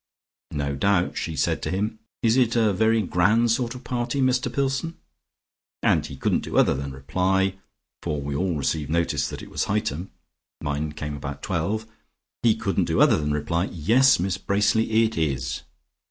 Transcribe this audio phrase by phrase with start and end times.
[0.49, 4.51] No doubt she said to him, 'Is it a very grand sort of party, Mr
[4.51, 4.97] Pillson?'
[5.83, 7.59] and he couldn't do other than reply,
[8.01, 10.09] for we all received notice that it was Hightum
[10.59, 11.85] mine came about twelve
[12.41, 15.61] he couldn't do other than reply, 'Yes, Miss Bracely, it is.'